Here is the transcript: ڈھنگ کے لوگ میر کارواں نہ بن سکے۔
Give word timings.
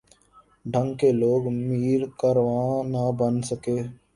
ڈھنگ 0.71 0.91
کے 0.99 1.09
لوگ 1.21 1.41
میر 1.67 2.01
کارواں 2.19 2.75
نہ 2.91 3.03
بن 3.19 3.35
سکے۔ 3.49 3.77